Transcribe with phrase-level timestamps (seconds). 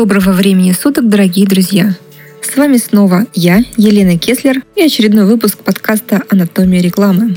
[0.00, 1.94] Доброго времени суток, дорогие друзья!
[2.40, 7.36] С вами снова я, Елена Кеслер, и очередной выпуск подкаста «Анатомия рекламы».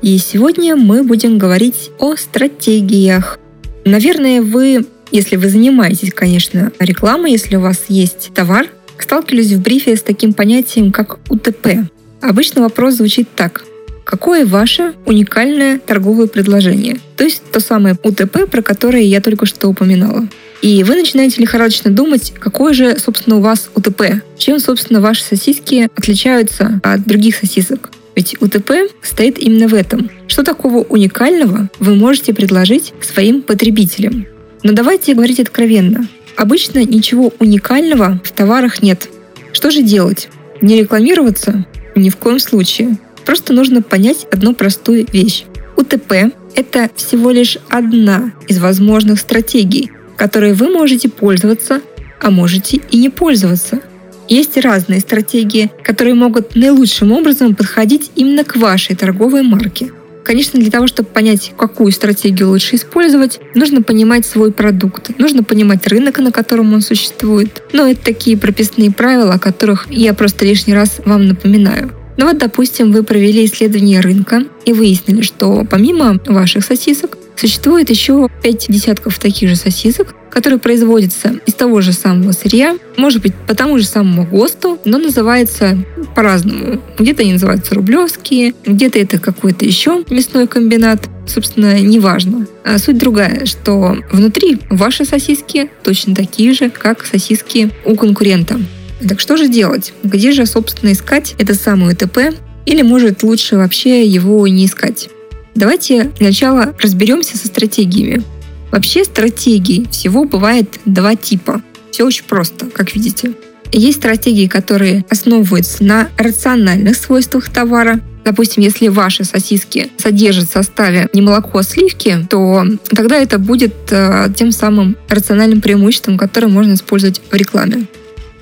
[0.00, 3.38] И сегодня мы будем говорить о стратегиях.
[3.84, 9.94] Наверное, вы, если вы занимаетесь, конечно, рекламой, если у вас есть товар, сталкивались в брифе
[9.94, 11.86] с таким понятием, как УТП.
[12.22, 13.62] Обычно вопрос звучит так.
[14.04, 16.98] Какое ваше уникальное торговое предложение?
[17.18, 20.26] То есть то самое УТП, про которое я только что упоминала.
[20.62, 24.22] И вы начинаете лихорадочно думать, какое же, собственно, у вас УТП.
[24.36, 27.90] Чем, собственно, ваши сосиски отличаются от других сосисок.
[28.14, 30.10] Ведь УТП стоит именно в этом.
[30.26, 34.26] Что такого уникального вы можете предложить своим потребителям?
[34.62, 36.06] Но давайте говорить откровенно.
[36.36, 39.08] Обычно ничего уникального в товарах нет.
[39.52, 40.28] Что же делать?
[40.60, 41.64] Не рекламироваться?
[41.96, 42.98] Ни в коем случае.
[43.24, 45.44] Просто нужно понять одну простую вещь.
[45.76, 51.80] УТП– это всего лишь одна из возможных стратегий, которой вы можете пользоваться,
[52.20, 53.80] а можете и не пользоваться.
[54.28, 59.90] Есть разные стратегии, которые могут наилучшим образом подходить именно к вашей торговой марке.
[60.22, 65.86] Конечно, для того, чтобы понять, какую стратегию лучше использовать, нужно понимать свой продукт, нужно понимать
[65.86, 67.62] рынок, на котором он существует.
[67.72, 71.92] Но это такие прописные правила, о которых я просто лишний раз вам напоминаю.
[72.18, 78.28] Ну вот, допустим, вы провели исследование рынка и выяснили, что помимо ваших сосисок Существует еще
[78.42, 83.54] пять десятков таких же сосисок, которые производятся из того же самого сырья, может быть, по
[83.54, 85.78] тому же самому ГОСТу, но называется
[86.14, 86.82] по-разному.
[86.98, 91.08] Где-то они называются рублевские, где-то это какой-то еще мясной комбинат.
[91.26, 92.46] Собственно, неважно.
[92.62, 98.60] А суть другая, что внутри ваши сосиски точно такие же, как сосиски у конкурента.
[99.08, 99.94] Так что же делать?
[100.02, 102.18] Где же, собственно, искать это самое ТП?
[102.66, 105.08] Или, может, лучше вообще его не искать?
[105.54, 108.22] Давайте сначала разберемся со стратегиями.
[108.70, 111.62] Вообще стратегий всего бывает два типа.
[111.90, 113.32] Все очень просто, как видите.
[113.72, 118.00] Есть стратегии, которые основываются на рациональных свойствах товара.
[118.24, 123.74] Допустим, если ваши сосиски содержат в составе не молоко, а сливки, то тогда это будет
[123.90, 127.86] э, тем самым рациональным преимуществом, которое можно использовать в рекламе.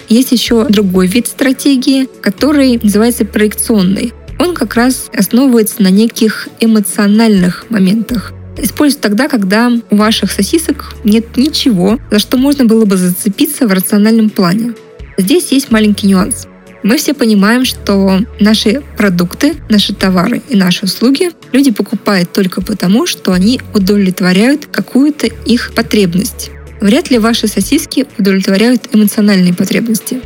[0.09, 7.67] Есть еще другой вид стратегии, который называется проекционный он как раз основывается на неких эмоциональных
[7.71, 8.33] моментах.
[8.57, 13.73] Используют тогда, когда у ваших сосисок нет ничего, за что можно было бы зацепиться в
[13.73, 14.75] рациональном плане.
[15.17, 16.47] Здесь есть маленький нюанс.
[16.83, 23.07] Мы все понимаем, что наши продукты, наши товары и наши услуги люди покупают только потому,
[23.07, 26.51] что они удовлетворяют какую-то их потребность.
[26.81, 30.21] Вряд ли ваши сосиски удовлетворяют эмоциональные потребности.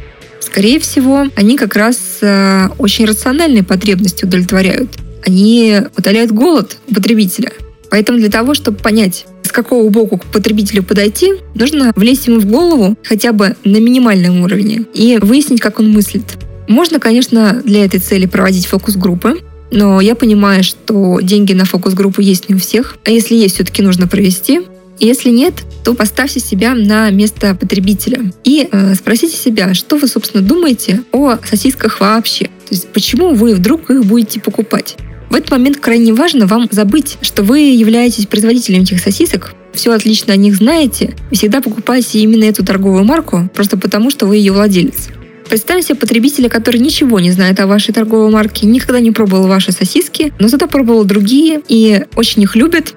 [0.53, 4.91] Скорее всего, они как раз э, очень рациональные потребности удовлетворяют.
[5.27, 7.53] Они удаляют голод потребителя.
[7.91, 12.45] Поэтому для того, чтобы понять, с какого боку к потребителю подойти, нужно влезть ему в
[12.45, 16.25] голову хотя бы на минимальном уровне и выяснить, как он мыслит.
[16.69, 19.39] Можно, конечно, для этой цели проводить фокус-группы,
[19.71, 22.99] но я понимаю, что деньги на фокус-группу есть не у всех.
[23.07, 24.61] А если есть, все-таки нужно провести.
[25.03, 30.45] Если нет, то поставьте себя на место потребителя и э, спросите себя, что вы, собственно,
[30.45, 32.45] думаете о сосисках вообще.
[32.45, 34.95] То есть почему вы вдруг их будете покупать.
[35.29, 40.35] В этот момент крайне важно вам забыть, что вы являетесь производителем этих сосисок, все отлично
[40.35, 44.53] о них знаете и всегда покупаете именно эту торговую марку просто потому, что вы ее
[44.53, 45.09] владелец.
[45.49, 49.73] Представьте себе потребителя, который ничего не знает о вашей торговой марке, никогда не пробовал ваши
[49.73, 52.95] сосиски, но зато пробовал другие и очень их любит.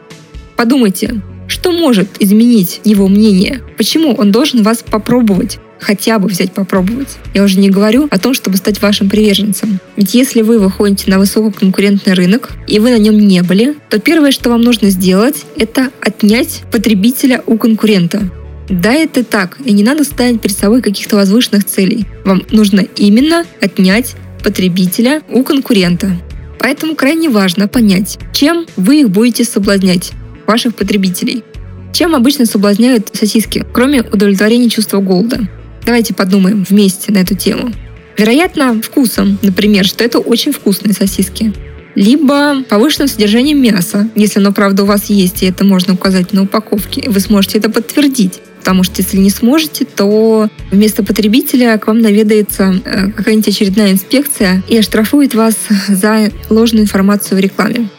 [0.55, 3.61] Подумайте, что может изменить его мнение?
[3.77, 5.59] Почему он должен вас попробовать?
[5.79, 7.17] хотя бы взять попробовать.
[7.33, 9.79] Я уже не говорю о том, чтобы стать вашим приверженцем.
[9.95, 14.31] Ведь если вы выходите на высококонкурентный рынок, и вы на нем не были, то первое,
[14.31, 18.21] что вам нужно сделать, это отнять потребителя у конкурента.
[18.67, 22.05] Да, это так, и не надо ставить перед собой каких-то возвышенных целей.
[22.23, 26.09] Вам нужно именно отнять потребителя у конкурента.
[26.57, 30.13] Поэтому крайне важно понять, чем вы их будете соблазнять
[30.47, 31.43] ваших потребителей.
[31.93, 35.47] Чем обычно соблазняют сосиски, кроме удовлетворения чувства голода?
[35.85, 37.71] Давайте подумаем вместе на эту тему.
[38.17, 41.53] Вероятно, вкусом, например, что это очень вкусные сосиски.
[41.95, 46.43] Либо повышенным содержанием мяса, если оно, правда, у вас есть, и это можно указать на
[46.43, 48.41] упаковке, и вы сможете это подтвердить.
[48.59, 54.63] Потому что если не сможете, то вместо потребителя к вам наведается э, какая-нибудь очередная инспекция
[54.67, 55.55] и оштрафует вас
[55.87, 57.89] за ложную информацию в рекламе.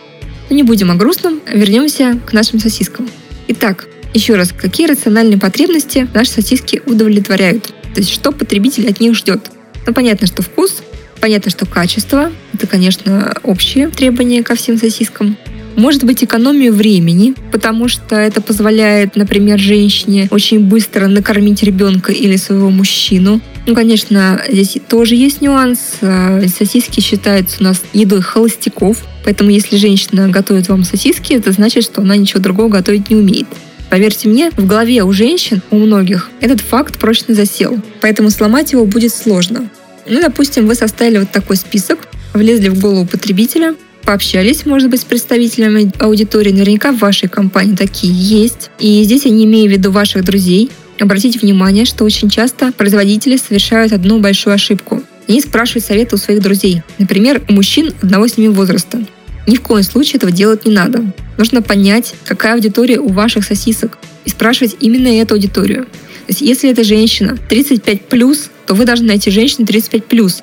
[0.49, 3.09] Но не будем о грустном, вернемся к нашим сосискам.
[3.49, 7.67] Итак, еще раз, какие рациональные потребности наши сосиски удовлетворяют?
[7.95, 9.51] То есть, что потребитель от них ждет?
[9.87, 10.83] Ну, понятно, что вкус,
[11.21, 12.33] понятно, что качество.
[12.53, 15.37] Это, конечно, общие требования ко всем сосискам.
[15.77, 22.37] Может быть, экономию времени, потому что это позволяет, например, женщине очень быстро накормить ребенка или
[22.37, 23.41] своего мужчину.
[23.67, 25.79] Ну, конечно, здесь тоже есть нюанс.
[26.01, 31.85] А, сосиски считаются у нас едой холостяков, поэтому если женщина готовит вам сосиски, это значит,
[31.85, 33.47] что она ничего другого готовить не умеет.
[33.91, 38.85] Поверьте мне, в голове у женщин, у многих, этот факт прочно засел, поэтому сломать его
[38.87, 39.69] будет сложно.
[40.09, 43.75] Ну, допустим, вы составили вот такой список, влезли в голову потребителя,
[44.07, 46.53] пообщались, может быть, с представителями аудитории.
[46.53, 48.71] Наверняка в вашей компании такие есть.
[48.79, 50.71] И здесь я не имею в виду ваших друзей.
[50.99, 55.03] Обратите внимание, что очень часто производители совершают одну большую ошибку.
[55.29, 56.83] Они спрашивают советы у своих друзей.
[56.99, 59.05] Например, у мужчин одного с ними возраста.
[59.47, 61.05] Ни в коем случае этого делать не надо.
[61.37, 65.85] Нужно понять, какая аудитория у ваших сосисок, и спрашивать именно эту аудиторию.
[65.85, 70.43] То есть, если это женщина 35+, то вы должны найти женщину 35+.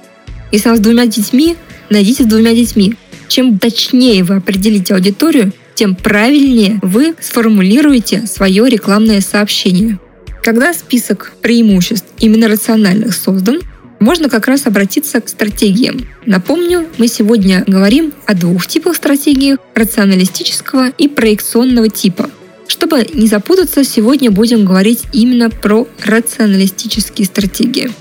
[0.51, 1.56] Если она с двумя детьми,
[1.89, 2.95] найдите с двумя детьми.
[3.27, 9.99] Чем точнее вы определите аудиторию, тем правильнее вы сформулируете свое рекламное сообщение.
[10.43, 13.61] Когда список преимуществ именно рациональных создан,
[13.99, 16.05] можно как раз обратиться к стратегиям.
[16.25, 22.29] Напомню, мы сегодня говорим о двух типах стратегий– рационалистического и проекционного типа.
[22.67, 27.91] Чтобы не запутаться, сегодня будем говорить именно про рационалистические стратегии.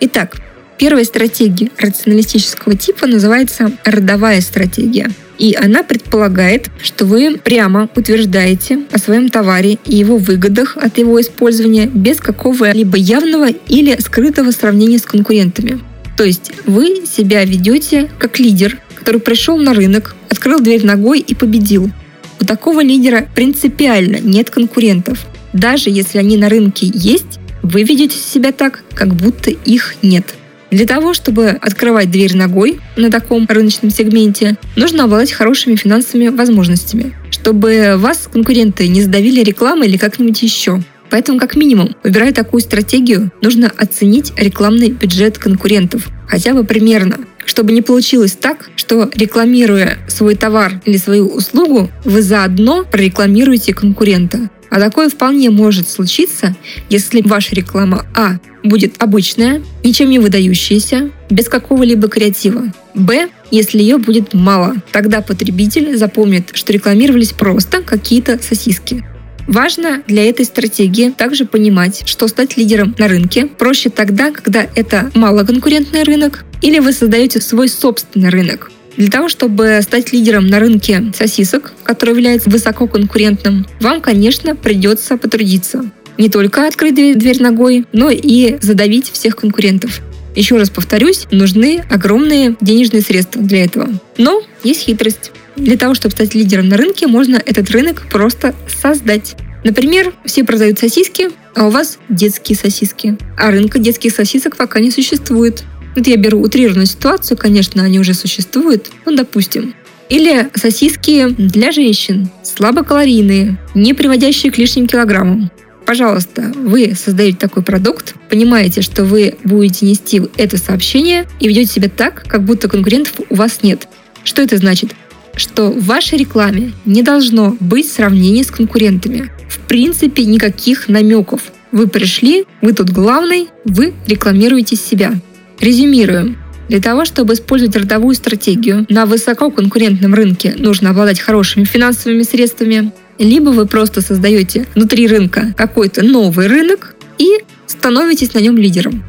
[0.00, 0.41] Итак,
[0.82, 5.12] Первая стратегия рационалистического типа называется родовая стратегия.
[5.38, 11.20] И она предполагает, что вы прямо утверждаете о своем товаре и его выгодах от его
[11.20, 15.78] использования без какого-либо явного или скрытого сравнения с конкурентами.
[16.16, 21.36] То есть вы себя ведете как лидер, который пришел на рынок, открыл дверь ногой и
[21.36, 21.92] победил.
[22.40, 25.24] У такого лидера принципиально нет конкурентов.
[25.52, 30.34] Даже если они на рынке есть, вы ведете себя так, как будто их нет.
[30.72, 37.12] Для того, чтобы открывать дверь ногой на таком рыночном сегменте, нужно обладать хорошими финансовыми возможностями,
[37.30, 40.82] чтобы вас конкуренты не сдавили рекламой или как-нибудь еще.
[41.10, 47.72] Поэтому, как минимум, выбирая такую стратегию, нужно оценить рекламный бюджет конкурентов, хотя бы примерно, чтобы
[47.72, 54.48] не получилось так, что рекламируя свой товар или свою услугу, вы заодно прорекламируете конкурента.
[54.72, 56.56] А такое вполне может случиться,
[56.88, 62.72] если ваша реклама А будет обычная, ничем не выдающаяся, без какого-либо креатива.
[62.94, 69.04] Б, если ее будет мало, тогда потребитель запомнит, что рекламировались просто какие-то сосиски.
[69.46, 75.10] Важно для этой стратегии также понимать, что стать лидером на рынке проще тогда, когда это
[75.14, 78.71] малоконкурентный рынок или вы создаете свой собственный рынок.
[78.96, 85.90] Для того, чтобы стать лидером на рынке сосисок, который является высококонкурентным, вам, конечно, придется потрудиться.
[86.18, 90.00] Не только открыть дверь ногой, но и задавить всех конкурентов.
[90.34, 93.88] Еще раз повторюсь, нужны огромные денежные средства для этого.
[94.18, 95.32] Но есть хитрость.
[95.56, 99.36] Для того, чтобы стать лидером на рынке, можно этот рынок просто создать.
[99.64, 103.16] Например, все продают сосиски, а у вас детские сосиски.
[103.36, 105.64] А рынка детских сосисок пока не существует.
[105.94, 109.74] Это я беру утрированную ситуацию, конечно, они уже существуют, ну, допустим.
[110.08, 115.50] Или сосиски для женщин, слабокалорийные, не приводящие к лишним килограммам.
[115.86, 121.88] Пожалуйста, вы создаете такой продукт, понимаете, что вы будете нести это сообщение и ведете себя
[121.88, 123.88] так, как будто конкурентов у вас нет.
[124.24, 124.94] Что это значит?
[125.34, 129.30] Что в вашей рекламе не должно быть сравнения с конкурентами.
[129.48, 131.52] В принципе, никаких намеков.
[131.72, 135.14] Вы пришли, вы тут главный, вы рекламируете себя.
[135.60, 136.38] Резюмируем.
[136.68, 143.50] Для того, чтобы использовать родовую стратегию на высококонкурентном рынке, нужно обладать хорошими финансовыми средствами, либо
[143.50, 149.04] вы просто создаете внутри рынка какой-то новый рынок и становитесь на нем лидером.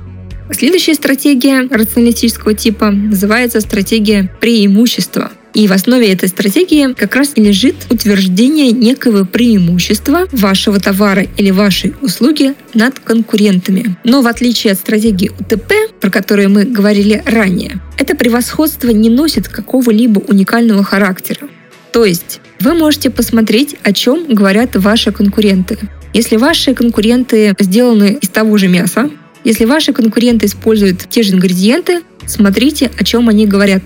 [0.52, 7.42] Следующая стратегия рационалистического типа называется стратегия преимущества– и в основе этой стратегии как раз и
[7.42, 13.96] лежит утверждение некого преимущества вашего товара или вашей услуги над конкурентами.
[14.04, 19.48] Но в отличие от стратегии УТП, про которую мы говорили ранее, это превосходство не носит
[19.48, 21.48] какого-либо уникального характера.
[21.92, 25.78] То есть вы можете посмотреть, о чем говорят ваши конкуренты.
[26.14, 29.10] Если ваши конкуренты сделаны из того же мяса,
[29.44, 33.84] если ваши конкуренты используют те же ингредиенты, смотрите, о чем они говорят.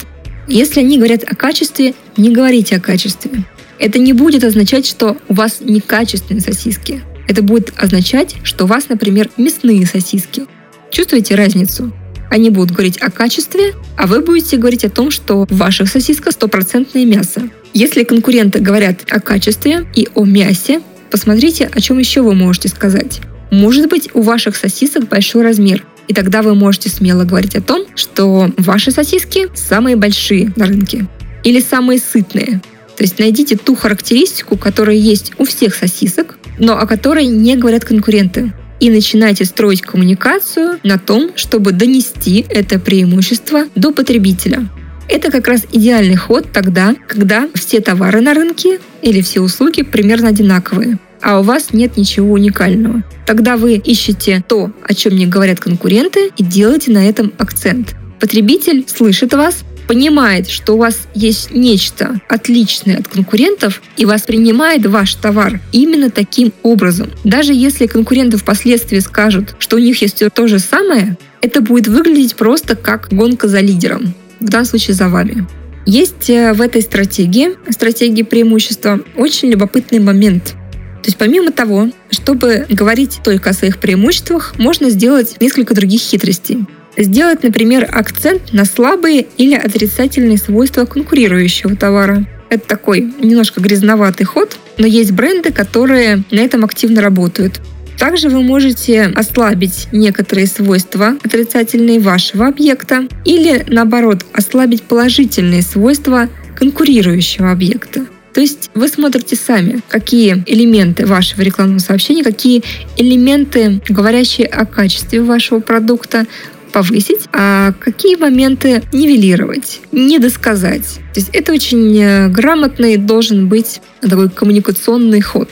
[0.47, 3.43] Если они говорят о качестве, не говорите о качестве.
[3.79, 7.01] Это не будет означать, что у вас некачественные сосиски.
[7.27, 10.45] Это будет означать, что у вас, например, мясные сосиски.
[10.89, 11.91] Чувствуете разницу?
[12.29, 17.05] Они будут говорить о качестве, а вы будете говорить о том, что в ваших стопроцентное
[17.05, 17.49] мясо.
[17.73, 23.21] Если конкуренты говорят о качестве и о мясе, посмотрите, о чем еще вы можете сказать.
[23.51, 27.85] Может быть, у ваших сосисок большой размер, и тогда вы можете смело говорить о том,
[27.95, 31.07] что ваши сосиски самые большие на рынке
[31.43, 32.61] или самые сытные.
[32.95, 37.85] То есть найдите ту характеристику, которая есть у всех сосисок, но о которой не говорят
[37.85, 38.53] конкуренты.
[38.79, 44.67] И начинайте строить коммуникацию на том, чтобы донести это преимущество до потребителя.
[45.09, 50.29] Это как раз идеальный ход тогда, когда все товары на рынке или все услуги примерно
[50.29, 53.03] одинаковые а у вас нет ничего уникального.
[53.25, 57.95] Тогда вы ищете то, о чем не говорят конкуренты, и делаете на этом акцент.
[58.19, 65.13] Потребитель слышит вас, понимает, что у вас есть нечто отличное от конкурентов и воспринимает ваш
[65.15, 67.09] товар именно таким образом.
[67.23, 72.35] Даже если конкуренты впоследствии скажут, что у них есть то же самое, это будет выглядеть
[72.35, 74.13] просто как гонка за лидером.
[74.39, 75.47] В данном случае за вами.
[75.85, 80.55] Есть э, в этой стратегии, стратегии преимущества, очень любопытный момент.
[81.01, 86.65] То есть помимо того, чтобы говорить только о своих преимуществах, можно сделать несколько других хитростей.
[86.97, 92.25] Сделать, например, акцент на слабые или отрицательные свойства конкурирующего товара.
[92.49, 97.61] Это такой немножко грязноватый ход, но есть бренды, которые на этом активно работают.
[97.97, 107.51] Также вы можете ослабить некоторые свойства отрицательные вашего объекта или, наоборот, ослабить положительные свойства конкурирующего
[107.51, 108.05] объекта.
[108.33, 112.61] То есть вы смотрите сами, какие элементы вашего рекламного сообщения, какие
[112.95, 116.27] элементы, говорящие о качестве вашего продукта,
[116.71, 120.99] повысить, а какие моменты нивелировать, недосказать.
[121.13, 125.49] То есть это очень э, грамотный должен быть такой коммуникационный ход.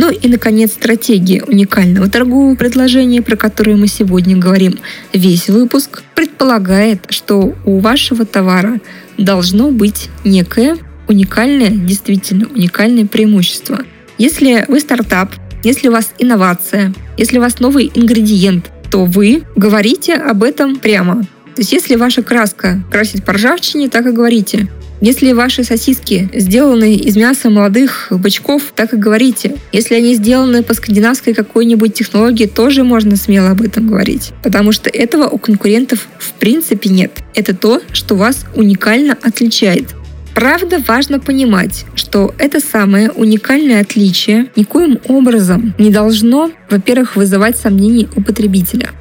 [0.00, 4.78] Ну и, наконец, стратегия уникального торгового предложения, про которое мы сегодня говорим.
[5.12, 8.80] Весь выпуск предполагает, что у вашего товара
[9.18, 13.80] должно быть некое уникальное, действительно уникальное преимущество.
[14.16, 20.14] Если вы стартап, если у вас инновация, если у вас новый ингредиент, то вы говорите
[20.14, 21.26] об этом прямо.
[21.60, 24.68] То есть если ваша краска красит по ржавчине, так и говорите.
[25.02, 29.56] Если ваши сосиски сделаны из мяса молодых бычков, так и говорите.
[29.70, 34.32] Если они сделаны по скандинавской какой-нибудь технологии, тоже можно смело об этом говорить.
[34.42, 37.18] Потому что этого у конкурентов в принципе нет.
[37.34, 39.90] Это то, что вас уникально отличает.
[40.34, 48.08] Правда, важно понимать, что это самое уникальное отличие никоим образом не должно, во-первых, вызывать сомнений
[48.16, 48.92] у потребителя.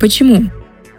[0.00, 0.50] Почему?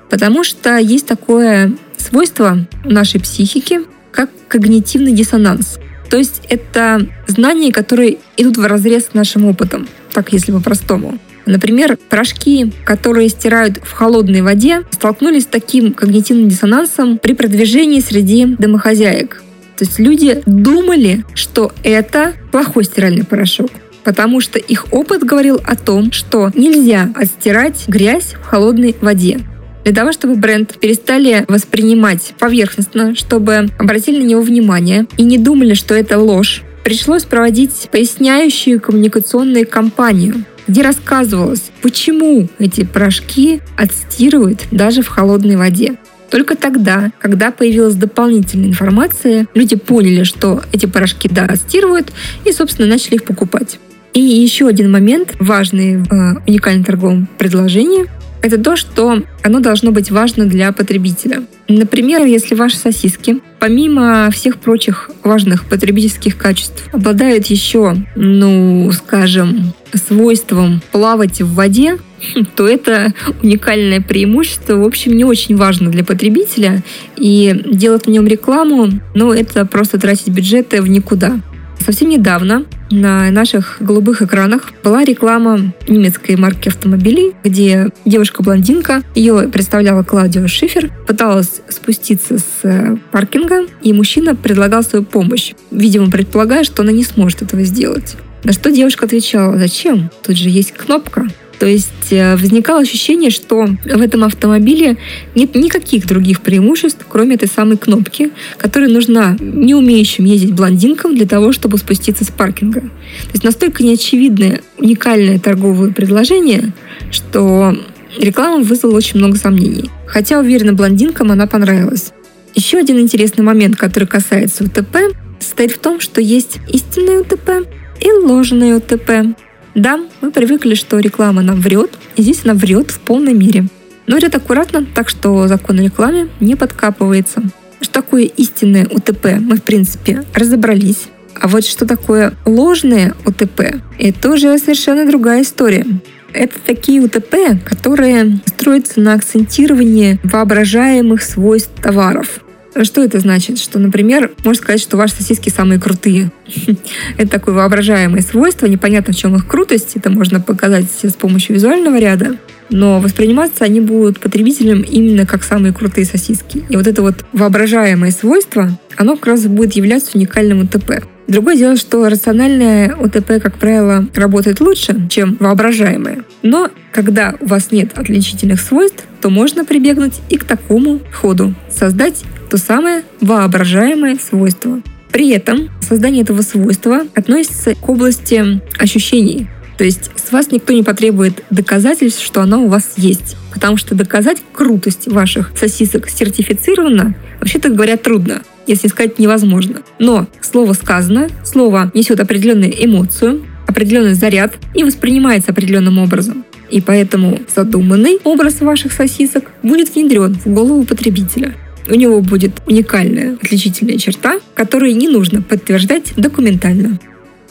[0.09, 5.79] Потому что есть такое свойство нашей психики, как когнитивный диссонанс.
[6.09, 11.19] То есть это знания, которые идут в разрез с нашим опытом, так если по-простому.
[11.45, 18.45] Например, порошки, которые стирают в холодной воде, столкнулись с таким когнитивным диссонансом при продвижении среди
[18.45, 19.43] домохозяек.
[19.77, 23.69] То есть люди думали, что это плохой стиральный порошок
[24.03, 29.41] потому что их опыт говорил о том, что нельзя отстирать грязь в холодной воде.
[29.83, 35.73] Для того, чтобы бренд перестали воспринимать поверхностно, чтобы обратили на него внимание и не думали,
[35.73, 45.01] что это ложь, пришлось проводить поясняющую коммуникационную кампанию, где рассказывалось, почему эти порошки отстирывают даже
[45.01, 45.95] в холодной воде.
[46.29, 52.11] Только тогда, когда появилась дополнительная информация, люди поняли, что эти порошки да, отстирывают,
[52.45, 53.79] и, собственно, начали их покупать.
[54.13, 58.07] И еще один момент, важный в э, уникальном торговом предложении,
[58.41, 61.43] это то, что оно должно быть важно для потребителя.
[61.67, 70.81] Например, если ваши сосиски, помимо всех прочих важных потребительских качеств, обладают еще, ну, скажем, свойством
[70.91, 71.97] плавать в воде,
[72.55, 76.83] то это уникальное преимущество, в общем, не очень важно для потребителя.
[77.17, 81.39] И делать в нем рекламу, ну, это просто тратить бюджеты в никуда.
[81.79, 90.03] Совсем недавно на наших голубых экранах была реклама немецкой марки автомобилей, где девушка-блондинка, ее представляла
[90.03, 96.81] Клаудио Шифер, пыталась спуститься с э, паркинга, и мужчина предлагал свою помощь, видимо, предполагая, что
[96.81, 98.15] она не сможет этого сделать.
[98.43, 100.09] На что девушка отвечала, зачем?
[100.23, 101.27] Тут же есть кнопка.
[101.59, 104.97] То есть э, возникало ощущение, что в этом автомобиле
[105.35, 111.27] нет никаких других преимуществ, кроме этой самой кнопки, которая нужна не умеющим ездить блондинкам для
[111.27, 112.81] того, чтобы спуститься с паркинга.
[112.81, 116.73] То есть настолько неочевидное, уникальное торговое предложение,
[117.11, 117.75] что
[118.17, 119.89] реклама вызвала очень много сомнений.
[120.07, 122.13] Хотя, уверена, блондинкам она понравилась.
[122.55, 124.97] Еще один интересный момент, который касается УТП,
[125.39, 127.67] состоит в том, что есть истинное УТП
[127.99, 129.35] и ложное УТП.
[129.75, 133.65] Да, мы привыкли, что реклама нам врет, и здесь она врет в полной мере.
[134.07, 137.43] Но врет аккуратно, так что закон о рекламе не подкапывается.
[137.79, 141.07] Что такое истинное УТП, мы, в принципе, разобрались.
[141.39, 145.85] А вот что такое ложное УТП, это уже совершенно другая история.
[146.33, 147.35] Это такие УТП,
[147.65, 152.41] которые строятся на акцентировании воображаемых свойств товаров.
[152.83, 153.59] Что это значит?
[153.59, 156.31] Что, например, можно сказать, что ваши сосиски самые крутые.
[157.17, 161.99] Это такое воображаемое свойство, непонятно в чем их крутость, это можно показать с помощью визуального
[161.99, 162.37] ряда,
[162.69, 166.63] но восприниматься они будут потребителем именно как самые крутые сосиски.
[166.69, 171.03] И вот это вот воображаемое свойство, оно как раз будет являться уникальным УТП.
[171.27, 176.23] Другое дело, что рациональное УТП, как правило, работает лучше, чем воображаемое.
[176.41, 182.23] Но когда у вас нет отличительных свойств, то можно прибегнуть и к такому ходу– создать
[182.49, 184.81] то самое воображаемое свойство.
[185.11, 189.47] При этом создание этого свойства относится к области ощущений.
[189.77, 193.37] То есть с вас никто не потребует доказательств, что оно у вас есть.
[193.53, 199.81] Потому что доказать крутость ваших сосисок сертифицированно, вообще-то говоря, трудно если сказать невозможно.
[199.97, 206.45] Но слово сказано, слово несет определенную эмоцию, определенный заряд и воспринимается определенным образом.
[206.69, 211.55] И поэтому задуманный образ ваших сосисок будет внедрен в голову потребителя.
[211.89, 216.99] У него будет уникальная отличительная черта, которую не нужно подтверждать документально.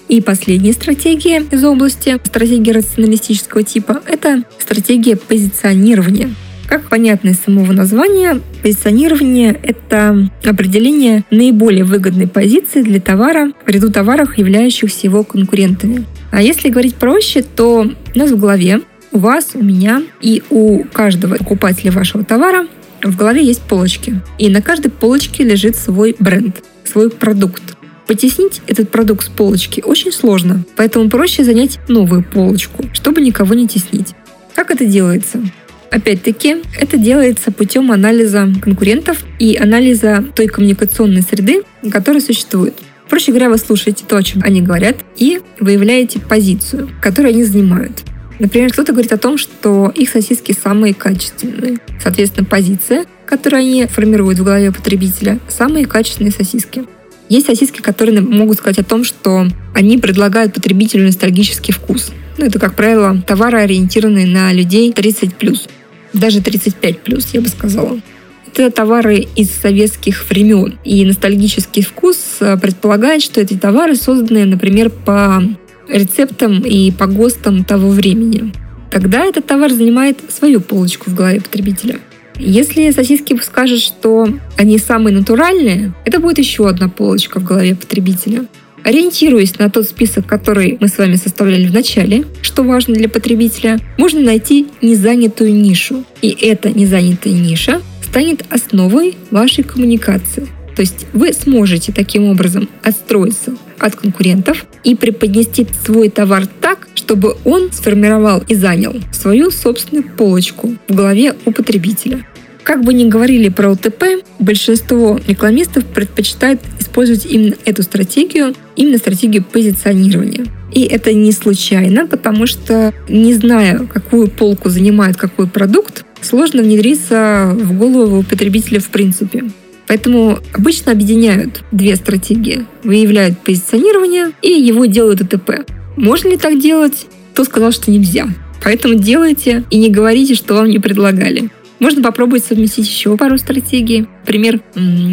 [0.08, 6.30] И последняя стратегия из области стратегии рационалистического типа– это стратегия позиционирования–
[6.68, 13.90] как понятно из самого названия, позиционирование— это определение наиболее выгодной позиции для товара в ряду
[13.90, 16.04] товаров, являющихся его конкурентами.
[16.30, 20.84] А если говорить проще, то у нас в голове, у вас, у меня и у
[20.84, 22.66] каждого покупателя вашего товара
[23.02, 24.20] в голове есть полочки.
[24.38, 27.62] И на каждой полочке лежит свой бренд, свой продукт.
[28.06, 33.68] Потеснить этот продукт с полочки очень сложно, поэтому проще занять новую полочку, чтобы никого не
[33.68, 34.14] теснить.
[34.54, 35.42] Как это делается?
[35.90, 42.74] Опять-таки, это делается путем анализа конкурентов и анализа той коммуникационной среды, которая существует.
[43.08, 48.02] Проще говоря, вы слушаете то, о чем они говорят, и выявляете позицию, которую они занимают.
[48.38, 51.78] Например, кто-то говорит о том, что их сосиски самые качественные.
[52.02, 56.84] Соответственно, позиция, которую они формируют в голове потребителя, самые качественные сосиски.
[57.28, 62.12] Есть сосиски, которые могут сказать о том, что они предлагают потребителю ностальгический вкус.
[62.38, 65.68] Ну, это, как правило, товары, ориентированные на людей 30+
[66.12, 68.00] даже 35 плюс, я бы сказала.
[68.46, 70.78] Это товары из советских времен.
[70.84, 75.42] И ностальгический вкус э, предполагает, что эти товары созданы, например, по
[75.88, 78.52] рецептам и по ГОСТам того времени.
[78.90, 81.98] Тогда этот товар занимает свою полочку в голове потребителя.
[82.38, 88.46] Если сосиски скажут, что они самые натуральные, это будет еще одна полочка в голове потребителя.
[88.84, 93.78] Ориентируясь на тот список, который мы с вами составляли в начале, что важно для потребителя,
[93.98, 96.04] можно найти незанятую нишу.
[96.22, 100.46] И эта незанятая ниша станет основой вашей коммуникации.
[100.78, 107.34] То есть вы сможете таким образом отстроиться от конкурентов и преподнести свой товар так, чтобы
[107.44, 112.24] он сформировал и занял свою собственную полочку в голове у потребителя.
[112.62, 119.42] Как бы ни говорили про ОТП, большинство рекламистов предпочитает использовать именно эту стратегию, именно стратегию
[119.42, 120.46] позиционирования.
[120.72, 127.50] И это не случайно, потому что не зная, какую полку занимает какой продукт, сложно внедриться
[127.52, 129.42] в голову потребителя в принципе.
[129.88, 132.66] Поэтому обычно объединяют две стратегии.
[132.84, 135.66] Выявляют позиционирование и его делают ОТП.
[135.96, 137.06] Можно ли так делать?
[137.32, 138.28] Кто сказал, что нельзя?
[138.62, 141.50] Поэтому делайте и не говорите, что вам не предлагали.
[141.78, 144.06] Можно попробовать совместить еще пару стратегий.
[144.20, 144.60] Например,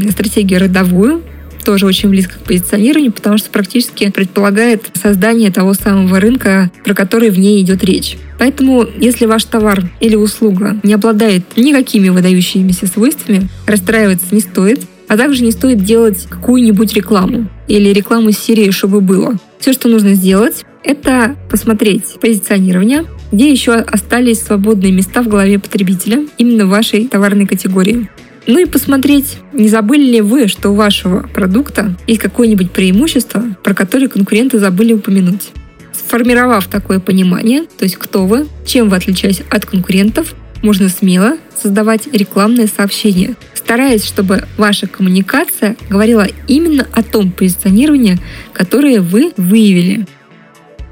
[0.10, 1.22] стратегию родовую,
[1.66, 7.32] тоже очень близко к позиционированию, потому что практически предполагает создание того самого рынка, про который
[7.32, 8.18] в ней идет речь.
[8.38, 15.18] Поэтому, если ваш товар или услуга не обладает никакими выдающимися свойствами, расстраиваться не стоит, а
[15.18, 19.36] также не стоит делать какую-нибудь рекламу или рекламу серии «Чтобы было».
[19.60, 26.26] Все, что нужно сделать, это посмотреть позиционирование, где еще остались свободные места в голове потребителя
[26.38, 28.10] именно в вашей товарной категории.
[28.48, 33.74] Ну и посмотреть, не забыли ли вы, что у вашего продукта есть какое-нибудь преимущество, про
[33.74, 35.50] которое конкуренты забыли упомянуть.
[35.92, 42.08] Сформировав такое понимание, то есть кто вы, чем вы отличаетесь от конкурентов, можно смело создавать
[42.12, 48.20] рекламное сообщение, стараясь, чтобы ваша коммуникация говорила именно о том позиционировании,
[48.54, 50.06] которое вы выявили.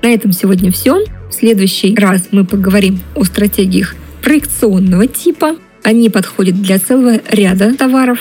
[0.02, 1.06] На этом сегодня все.
[1.30, 5.58] В следующий раз мы поговорим о стратегиях проекционного типа.
[5.84, 8.20] Они подходят для целого ряда товаров.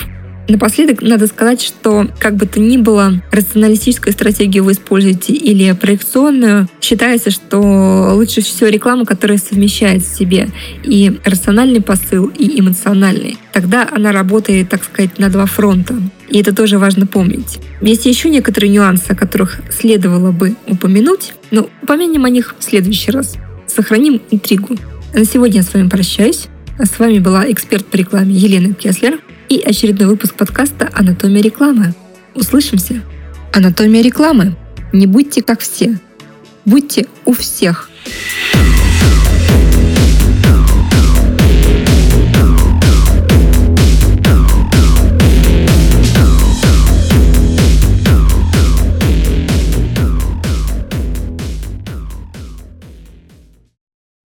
[0.49, 6.67] Напоследок надо сказать, что как бы то ни было, рационалистическую стратегию вы используете или проекционную,
[6.81, 10.49] считается, что лучше всего реклама, которая совмещает в себе
[10.83, 13.37] и рациональный посыл, и эмоциональный.
[13.53, 15.95] Тогда она работает, так сказать, на два фронта.
[16.29, 17.59] И это тоже важно помнить.
[17.79, 23.11] Есть еще некоторые нюансы, о которых следовало бы упомянуть, но упомянем о них в следующий
[23.11, 23.35] раз.
[23.67, 24.75] Сохраним интригу.
[25.13, 26.47] На сегодня я с вами прощаюсь.
[26.79, 29.19] С вами была эксперт по рекламе Елена Кеслер.
[29.47, 31.93] и очередной выпуск подкаста «Анатомия рекламы».
[32.33, 33.03] Услышимся!
[33.53, 34.55] Анатомия рекламы.
[34.91, 35.99] Не будьте как все.
[36.65, 37.91] Будьте у всех.